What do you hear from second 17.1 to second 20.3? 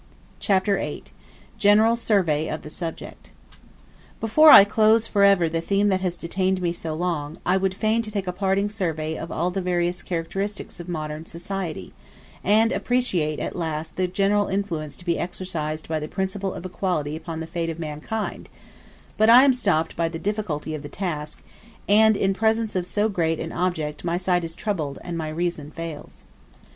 upon the fate of mankind; but I am stopped by the